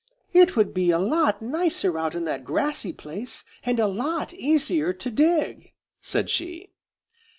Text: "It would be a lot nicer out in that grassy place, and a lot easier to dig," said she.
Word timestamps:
"It 0.33 0.55
would 0.55 0.73
be 0.73 0.89
a 0.89 0.97
lot 0.97 1.43
nicer 1.43 1.95
out 1.99 2.15
in 2.15 2.25
that 2.25 2.43
grassy 2.43 2.91
place, 2.91 3.43
and 3.63 3.79
a 3.79 3.85
lot 3.85 4.33
easier 4.33 4.93
to 4.93 5.11
dig," 5.11 5.73
said 6.01 6.27
she. 6.27 6.71